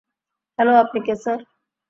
Hello, 0.59 0.73
আপনি 0.83 0.99
কে 1.05 1.13
sir? 1.23 1.39